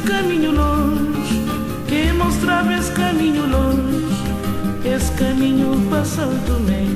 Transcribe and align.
esse 0.00 0.08
caminho 0.08 0.52
longe, 0.52 1.44
quem 1.86 2.12
mostrava 2.14 2.72
esse 2.72 2.90
caminho 2.92 3.46
longe, 3.46 4.14
esse 4.84 5.12
caminho 5.12 5.74
Santo 6.04 6.46
Tomé. 6.46 6.86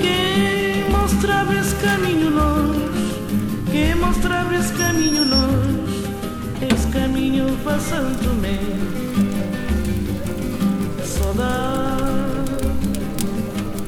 Quem 0.00 0.88
mostrava 0.90 1.54
esse 1.54 1.74
caminho 1.76 2.30
longe, 2.30 2.80
quem 3.70 3.94
mostrava 3.96 4.54
esse 4.54 4.72
caminho 4.72 5.24
longe, 5.28 6.04
esse 6.72 6.86
caminho 6.88 7.46
Santo 7.78 8.24
Tomé. 8.24 8.58
Saudade, 11.04 12.50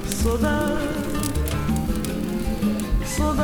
saudade, 0.06 0.82
saudade 3.06 3.41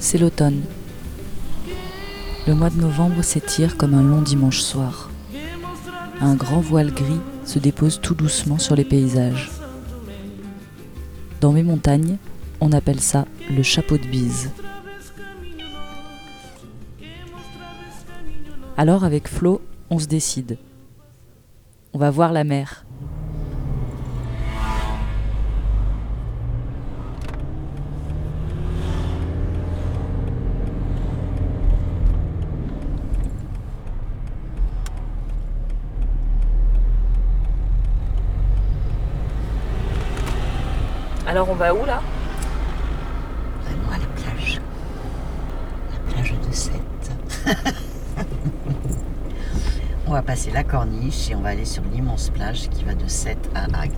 C'est 0.00 0.18
l'automne. 0.18 0.62
Le 2.46 2.54
mois 2.54 2.70
de 2.70 2.80
novembre 2.80 3.22
s'étire 3.22 3.76
comme 3.76 3.94
un 3.94 4.02
long 4.02 4.22
dimanche 4.22 4.60
soir. 4.60 5.10
Un 6.20 6.34
grand 6.34 6.60
voile 6.60 6.92
gris 6.92 7.20
se 7.44 7.58
dépose 7.58 8.00
tout 8.00 8.14
doucement 8.14 8.58
sur 8.58 8.76
les 8.76 8.84
paysages. 8.84 9.50
Dans 11.40 11.52
mes 11.52 11.62
montagnes, 11.62 12.16
on 12.60 12.72
appelle 12.72 13.00
ça 13.00 13.26
le 13.50 13.62
chapeau 13.62 13.98
de 13.98 14.06
bise. 14.06 14.50
Alors 18.76 19.04
avec 19.04 19.28
Flo, 19.28 19.60
on 19.88 20.00
se 20.00 20.06
décide. 20.06 20.58
On 21.92 21.98
va 21.98 22.10
voir 22.10 22.32
la 22.32 22.42
mer. 22.42 22.84
Alors 41.28 41.48
on 41.48 41.54
va 41.54 41.72
où 41.72 41.84
là? 41.84 42.02
Vraiment 43.62 43.92
à 43.92 43.98
la 43.98 44.06
plage. 44.06 44.60
La 45.92 46.12
plage 46.12 46.34
de 46.46 46.52
Sète. 46.52 47.84
va 50.14 50.22
passer 50.22 50.52
la 50.52 50.62
corniche 50.62 51.28
et 51.28 51.34
on 51.34 51.40
va 51.40 51.48
aller 51.48 51.64
sur 51.64 51.82
l'immense 51.92 52.30
plage 52.30 52.68
qui 52.68 52.84
va 52.84 52.94
de 52.94 53.08
Sète 53.08 53.50
à 53.52 53.64
Agde. 53.76 53.92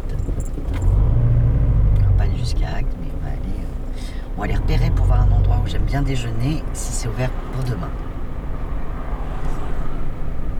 On 2.01 2.05
va 2.05 2.13
pas 2.17 2.25
aller 2.25 2.39
jusqu'à 2.39 2.69
Agde, 2.69 2.87
mais 3.03 3.09
on 3.15 3.23
va 3.23 3.33
aller, 3.33 3.61
euh, 3.61 4.33
on 4.35 4.39
va 4.39 4.45
aller 4.45 4.55
repérer 4.55 4.91
pour 4.93 5.05
voir 5.05 5.21
un 5.21 5.31
endroit 5.31 5.61
où 5.63 5.69
j'aime 5.69 5.85
bien 5.85 6.01
déjeuner 6.01 6.63
si 6.73 6.93
c'est 6.93 7.09
ouvert 7.09 7.31
pour 7.53 7.65
demain. 7.65 7.91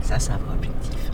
Ça, 0.01 0.19
c'est 0.19 0.31
un 0.31 0.37
vrai 0.37 0.53
objectif. 0.53 1.11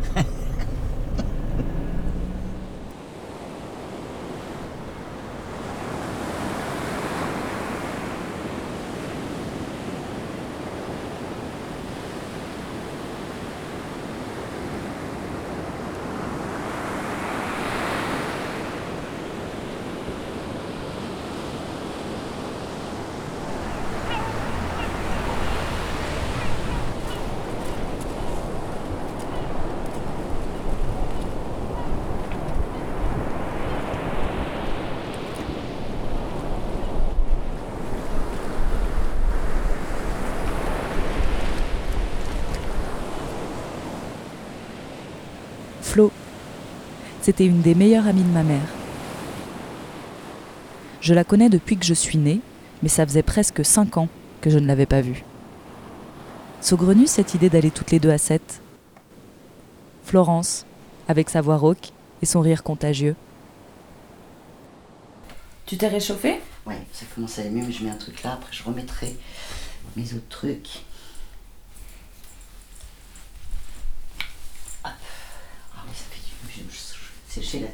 Flo. 45.94 46.12
C'était 47.24 47.46
une 47.46 47.62
des 47.62 47.74
meilleures 47.74 48.06
amies 48.06 48.22
de 48.22 48.28
ma 48.28 48.44
mère. 48.44 48.68
Je 51.00 51.14
la 51.14 51.24
connais 51.24 51.48
depuis 51.48 51.78
que 51.78 51.86
je 51.86 51.94
suis 51.94 52.18
née, 52.18 52.42
mais 52.82 52.90
ça 52.90 53.06
faisait 53.06 53.24
presque 53.24 53.64
cinq 53.64 53.96
ans 53.96 54.10
que 54.42 54.50
je 54.50 54.60
ne 54.60 54.68
l'avais 54.68 54.86
pas 54.86 55.00
vue. 55.00 55.24
Saugrenue 56.60 57.08
cette 57.08 57.34
idée 57.34 57.50
d'aller 57.50 57.72
toutes 57.72 57.92
les 57.92 58.00
deux 58.02 58.10
à 58.10 58.18
7. 58.18 58.62
Florence, 60.04 60.66
avec 61.08 61.30
sa 61.30 61.40
voix 61.40 61.56
rauque 61.56 61.92
et 62.22 62.26
son 62.26 62.42
rire 62.42 62.62
contagieux. 62.62 63.16
Tu 65.66 65.78
t'es 65.78 65.88
réchauffée 65.88 66.42
Ouais, 66.66 66.82
ça 66.92 67.06
commence 67.16 67.40
à 67.40 67.44
aller 67.44 67.52
mieux, 67.52 67.66
mais 67.66 67.72
je 67.72 67.86
mets 67.86 67.90
un 67.90 67.96
truc 67.96 68.22
là, 68.24 68.34
après 68.34 68.52
je 68.52 68.64
remettrai 68.64 69.16
mes 69.96 70.14
autres 70.14 70.28
trucs. 70.28 70.84
Hop. 74.84 74.92
Ah 75.74 75.84
oui, 75.88 75.94
ça 75.96 76.04
fait 76.12 76.20
du 76.20 76.54
bien, 76.54 76.66
je 76.70 76.93
je- 77.42 77.46
sécher 77.46 77.66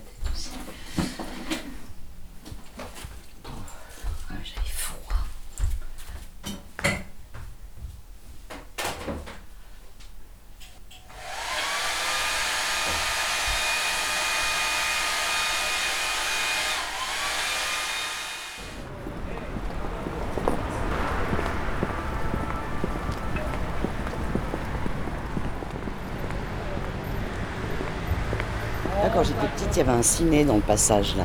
Quand 29.14 29.24
j'étais 29.24 29.48
petite, 29.48 29.76
il 29.76 29.78
y 29.80 29.82
avait 29.82 29.98
un 29.98 30.04
ciné 30.04 30.46
dans 30.46 30.56
le 30.56 30.62
passage 30.62 31.16
là. 31.16 31.24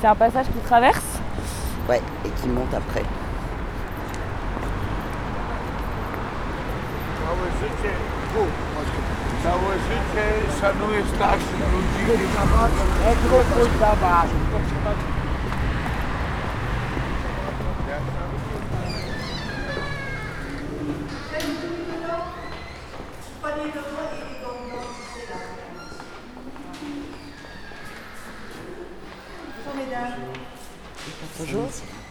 C'est 0.00 0.06
un 0.06 0.14
passage 0.14 0.46
qui 0.46 0.60
traverse 0.66 1.18
Ouais, 1.88 2.00
et 2.24 2.28
qui 2.40 2.48
monte 2.48 2.72
après. 2.72 3.02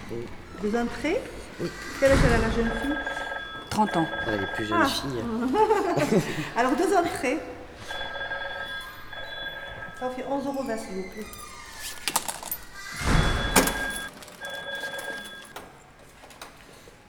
Bonjour. 0.10 0.26
Vous 0.62 0.76
entrez 0.76 1.22
Quel 2.00 2.12
âge 2.12 2.18
elle 2.26 2.34
a 2.34 2.38
la 2.48 2.52
jeune 2.54 2.72
fille 2.82 2.98
30 3.70 3.98
ans. 3.98 4.08
Elle 4.28 4.44
est 4.44 4.54
plus 4.56 4.66
jeune 4.66 4.80
Ah. 4.82 4.86
fille. 4.88 6.22
Alors 6.56 6.76
deux 6.76 6.96
entrées. 6.96 7.40
Ça 10.00 10.10
fait 10.12 10.26
11 10.28 10.46
euros 10.46 10.64
s'il 10.78 10.96
vous 10.96 11.10
plaît. 11.12 11.26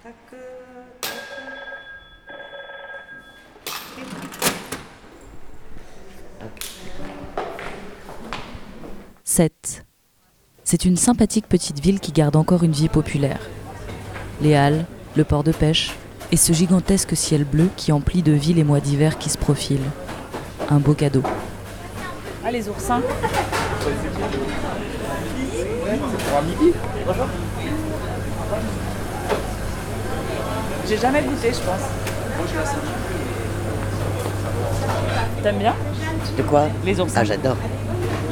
Tac, 0.02 0.14
euh, 0.32 0.82
tac. 6.38 6.48
7. 9.24 9.84
C'est 10.70 10.84
une 10.84 10.98
sympathique 10.98 11.48
petite 11.48 11.80
ville 11.80 11.98
qui 11.98 12.12
garde 12.12 12.36
encore 12.36 12.62
une 12.62 12.72
vie 12.72 12.90
populaire. 12.90 13.40
Les 14.42 14.54
halles, 14.54 14.84
le 15.16 15.24
port 15.24 15.42
de 15.42 15.50
pêche 15.50 15.94
et 16.30 16.36
ce 16.36 16.52
gigantesque 16.52 17.16
ciel 17.16 17.44
bleu 17.44 17.70
qui 17.74 17.90
emplit 17.90 18.20
de 18.20 18.32
vie 18.32 18.52
les 18.52 18.64
mois 18.64 18.80
d'hiver 18.80 19.16
qui 19.16 19.30
se 19.30 19.38
profilent. 19.38 19.88
Un 20.68 20.76
beau 20.76 20.92
cadeau. 20.92 21.22
Ah 22.44 22.50
les 22.50 22.68
oursins 22.68 23.00
J'ai 30.86 30.98
jamais 30.98 31.22
goûté, 31.22 31.50
je 31.50 31.60
pense. 31.60 31.88
T'aimes 35.42 35.58
bien? 35.60 35.74
De 36.36 36.42
quoi? 36.42 36.68
Les 36.84 37.00
oursins. 37.00 37.20
Ah, 37.22 37.24
j'adore. 37.24 37.56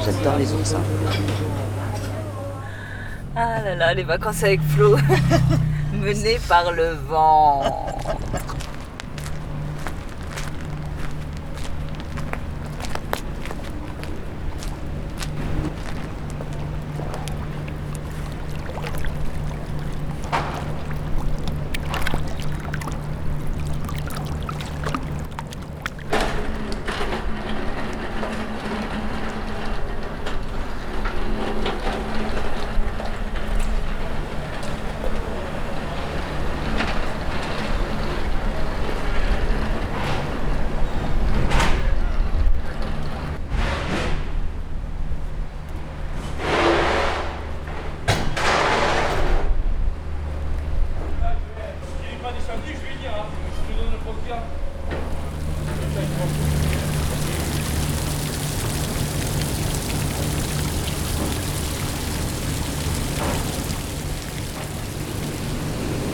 J'adore 0.05 0.37
les 0.37 0.53
oursins. 0.53 0.83
Ah 3.39 3.61
là 3.63 3.75
là, 3.75 3.93
les 3.93 4.01
vacances 4.01 4.41
avec 4.43 4.59
Flo. 4.63 4.97
Menées 5.93 6.39
par 6.49 6.71
le 6.71 6.97
vent. 7.07 7.61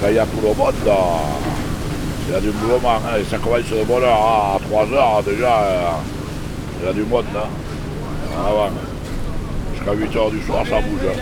Il 0.10 0.16
y 0.16 0.20
a 0.20 0.26
tout 0.26 0.42
le 0.42 0.54
monde, 0.54 0.74
il 2.28 2.34
y 2.34 2.36
a 2.36 2.40
du 2.42 2.48
mouvement. 2.48 2.90
Hein, 2.98 3.18
et 3.20 3.24
ça 3.24 3.38
commence 3.38 3.60
de 3.70 3.84
bonne 3.86 4.04
à 4.04 4.58
3 4.70 4.86
heures 4.94 5.24
déjà. 5.26 5.62
euh, 5.62 5.90
il 6.82 6.88
y 6.88 6.90
a 6.90 6.94
du 6.94 7.04
monde. 7.04 7.24
Hein, 7.36 7.48
avant. 8.48 8.70
Jusqu'à 9.74 9.94
8 9.94 10.16
heures 10.18 10.32
du 10.32 10.42
soir, 10.42 10.64
ça 10.70 10.82
bouge. 10.82 11.08
hein. 11.08 11.20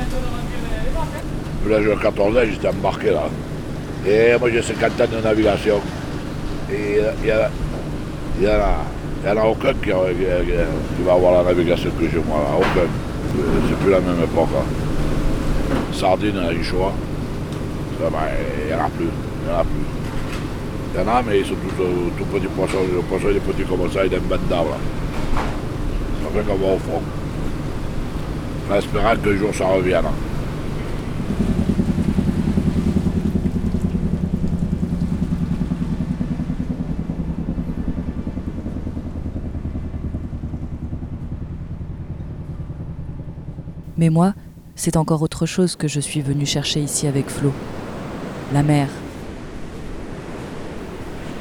Là, 1.69 1.77
j'ai 1.83 1.95
14 2.01 2.35
ans, 2.37 2.39
j'étais 2.43 2.67
embarqué 2.69 3.11
là. 3.11 3.23
Et 4.07 4.35
moi, 4.39 4.49
j'ai 4.51 4.61
50 4.63 4.99
ans 4.99 5.05
de 5.17 5.21
navigation. 5.23 5.79
Et 6.71 6.99
il 7.21 7.27
y, 7.27 7.31
a- 7.31 7.49
il 8.39 8.43
y, 8.43 8.47
a- 8.47 8.77
il 9.21 9.27
y 9.27 9.31
en 9.31 9.37
a 9.37 9.45
aucun 9.45 9.73
qui, 9.73 9.89
qui- 9.89 9.91
qui 9.91 11.03
va 11.05 11.13
avoir 11.13 11.43
la 11.43 11.49
navigation 11.53 11.91
que 11.99 12.05
j'ai 12.11 12.17
moi. 12.27 12.39
Là. 12.39 12.57
Aucun. 12.57 12.87
C'est 13.69 13.77
plus 13.79 13.91
la 13.91 13.99
même 13.99 14.23
époque. 14.23 14.49
hein. 14.57 15.73
Sardine, 15.93 16.37
un 16.39 16.51
ben, 18.09 18.19
il 18.61 18.67
n'y 18.67 18.73
en 18.73 18.85
a 18.85 18.89
plus. 18.89 19.05
Il 19.05 19.47
n'y 19.47 19.55
en 19.55 19.59
a 19.59 19.63
plus. 19.63 19.85
Il 20.93 20.99
y 20.99 21.03
en 21.03 21.07
a, 21.07 21.21
mais 21.21 21.39
ils 21.39 21.45
sont 21.45 21.55
tous 21.55 21.83
euh, 21.83 22.09
tout 22.17 22.25
petits 22.25 22.47
poissons. 22.47 22.77
Le 22.93 23.01
poisson, 23.01 23.27
il 23.29 23.37
est 23.37 23.39
petit 23.39 23.63
comme 23.63 23.91
ça, 23.91 24.05
il 24.05 24.13
est 24.13 24.17
un 24.17 24.21
banc 24.21 24.37
d'arbres. 24.49 24.77
Ça 26.23 26.29
fait 26.33 26.47
qu'on 26.47 26.55
va 26.55 26.73
au 26.73 26.77
fond. 26.79 27.01
En 28.69 28.75
espérant 28.75 29.15
qu'un 29.15 29.37
jour 29.37 29.53
ça 29.53 29.67
revienne. 29.67 30.05
Mais 43.97 44.09
moi, 44.09 44.33
c'est 44.75 44.97
encore 44.97 45.21
autre 45.21 45.45
chose 45.45 45.75
que 45.75 45.87
je 45.87 45.99
suis 45.99 46.21
venu 46.21 46.47
chercher 46.47 46.79
ici 46.79 47.05
avec 47.05 47.29
Flo. 47.29 47.53
La 48.53 48.63
mer. 48.63 48.89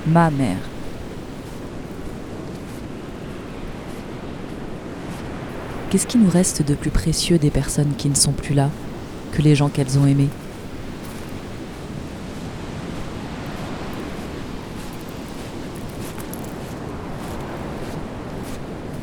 Ma 0.07 0.31
mère. 0.31 0.59
Qu'est-ce 5.91 6.07
qui 6.07 6.19
nous 6.19 6.31
reste 6.31 6.63
de 6.63 6.75
plus 6.75 6.91
précieux 6.91 7.37
des 7.39 7.51
personnes 7.51 7.95
qui 7.99 8.09
ne 8.09 8.15
sont 8.15 8.31
plus 8.31 8.55
là 8.55 8.71
que 9.33 9.43
les 9.43 9.57
gens 9.57 9.71
qu'elles 9.71 9.99
ont 9.99 10.07
aimés? 10.07 10.29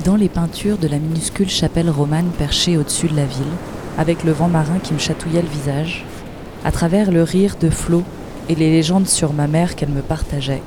Dans 0.05 0.15
les 0.15 0.29
peintures 0.29 0.77
de 0.77 0.87
la 0.87 0.99
minuscule 0.99 1.49
chapelle 1.49 1.89
romane 1.89 2.29
perchée 2.37 2.77
au-dessus 2.77 3.09
de 3.09 3.17
la 3.17 3.25
ville, 3.25 3.43
avec 3.97 4.23
le 4.23 4.31
vent 4.31 4.47
marin 4.47 4.79
qui 4.81 4.93
me 4.93 4.99
chatouillait 4.99 5.41
le 5.41 5.49
visage, 5.49 6.05
à 6.63 6.71
travers 6.71 7.11
le 7.11 7.23
rire 7.23 7.55
de 7.59 7.69
Flo 7.69 8.03
et 8.49 8.55
les 8.55 8.71
légendes 8.71 9.07
sur 9.07 9.33
ma 9.33 9.47
mère 9.47 9.75
qu'elle 9.75 9.89
me 9.89 10.01
partageait, 10.01 10.61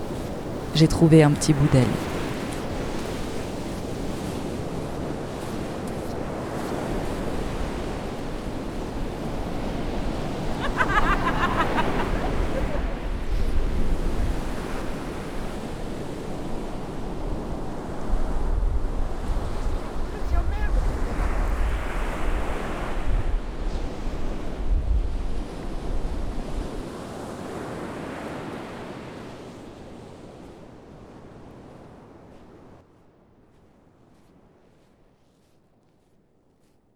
j'ai 0.74 0.88
trouvé 0.88 1.22
un 1.22 1.30
petit 1.30 1.52
bout 1.52 1.68
d'elle. 1.72 2.09